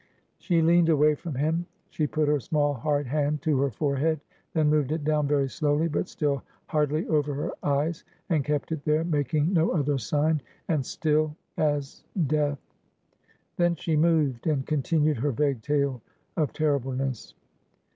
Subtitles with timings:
[0.39, 4.19] She leaned away from him; she put her small hard hand to her forehead;
[4.51, 8.83] then moved it down, very slowly, but still hardly over her eyes, and kept it
[8.83, 12.57] there, making no other sign, and still as death.
[13.57, 16.01] Then she moved and continued her vague tale
[16.35, 17.35] of terribleness.